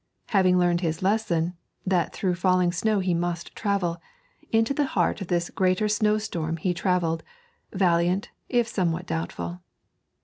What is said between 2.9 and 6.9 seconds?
he must travel, into the heart of this greater snowstorm he